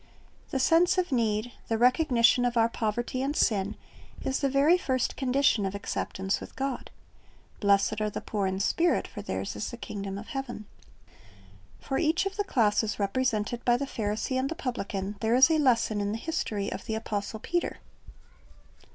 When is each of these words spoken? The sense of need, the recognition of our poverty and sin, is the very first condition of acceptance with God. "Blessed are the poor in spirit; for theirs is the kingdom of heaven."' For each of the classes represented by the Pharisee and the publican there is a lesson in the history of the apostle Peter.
The 0.49 0.57
sense 0.57 0.97
of 0.97 1.11
need, 1.11 1.51
the 1.67 1.77
recognition 1.77 2.43
of 2.43 2.57
our 2.57 2.67
poverty 2.69 3.21
and 3.21 3.35
sin, 3.35 3.75
is 4.23 4.39
the 4.39 4.49
very 4.49 4.75
first 4.75 5.15
condition 5.15 5.63
of 5.63 5.75
acceptance 5.75 6.41
with 6.41 6.55
God. 6.55 6.89
"Blessed 7.59 8.01
are 8.01 8.09
the 8.09 8.19
poor 8.19 8.47
in 8.47 8.59
spirit; 8.61 9.07
for 9.07 9.21
theirs 9.21 9.55
is 9.55 9.69
the 9.69 9.77
kingdom 9.77 10.17
of 10.17 10.29
heaven."' 10.29 10.65
For 11.79 11.99
each 11.99 12.25
of 12.25 12.35
the 12.35 12.43
classes 12.43 12.97
represented 12.97 13.63
by 13.63 13.77
the 13.77 13.85
Pharisee 13.85 14.39
and 14.39 14.49
the 14.49 14.55
publican 14.55 15.17
there 15.19 15.35
is 15.35 15.51
a 15.51 15.59
lesson 15.59 16.01
in 16.01 16.13
the 16.13 16.17
history 16.17 16.71
of 16.71 16.85
the 16.85 16.95
apostle 16.95 17.39
Peter. 17.39 17.77